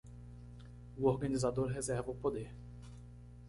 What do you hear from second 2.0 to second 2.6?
o poder